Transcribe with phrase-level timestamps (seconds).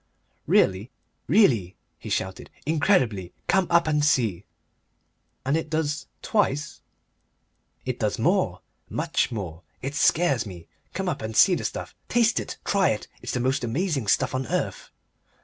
[0.47, 0.89] "Really?"
[1.27, 2.49] "Really!" he shouted.
[2.65, 3.33] "Incredibly!
[3.47, 4.45] Come up and see."
[5.45, 6.81] "And it does twice?
[7.85, 9.61] "It does more, much more.
[9.79, 10.65] It scares me.
[10.95, 11.93] Come up and see the stuff.
[12.09, 12.57] Taste it!
[12.65, 13.07] Try it!
[13.21, 14.89] It's the most amazing stuff on earth."